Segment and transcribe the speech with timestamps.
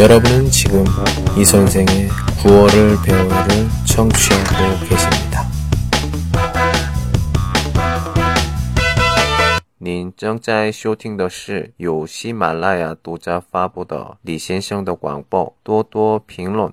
[0.00, 0.84] 여러분은 지금
[1.38, 2.08] 이 선생의
[2.42, 5.46] 구월을 배우를 청취하고 계십니다.
[9.78, 15.54] 您正在收听的是由喜马拉雅独家发布的李先生的广播。
[15.62, 16.72] 多多评论，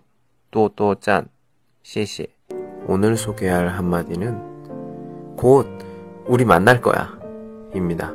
[0.49, 1.27] 多多赞，
[1.83, 2.29] 谢谢。
[2.87, 5.67] 오늘 소개할 한마디는 곧
[6.25, 7.07] 우리 만날 거야
[7.73, 8.11] 입니다.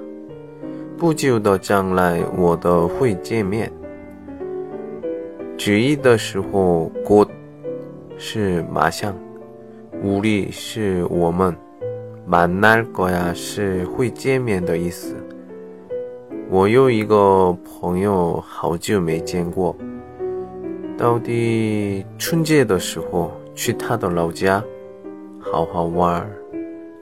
[0.99, 3.73] 不久的将来我的会见面。
[5.63, 7.29] 直译的时候，곧
[8.17, 9.15] 是马上，
[10.03, 11.55] 우리是我们，
[12.29, 15.15] 만날거야是会见面的意思。
[16.51, 19.77] 我有一个朋友好久没见过，
[20.97, 24.63] 到底春节的时候去他的老家，
[25.41, 26.27] 好好玩，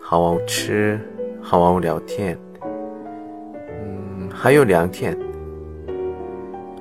[0.01, 0.99] 好好吃，
[1.41, 2.37] 好好聊天。
[3.69, 5.17] 嗯，还有两天，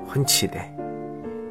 [0.08, 0.72] 很期待。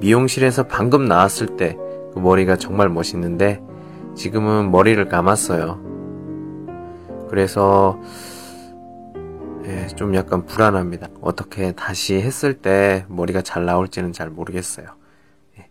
[0.00, 1.76] 미용실에서 방금 나왔을 때
[2.14, 3.60] 그 머리가 정말 멋있는데
[4.14, 5.82] 지금은 머리를 감았어요.
[7.28, 8.00] 그래서
[9.64, 11.08] 예, 좀 약간 불안합니다.
[11.20, 14.86] 어떻게 다시 했을 때 머리가 잘 나올지는 잘 모르겠어요.
[15.58, 15.66] 예,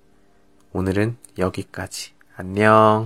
[0.74, 2.12] 오늘은 여기까지.
[2.36, 3.06] 안녕.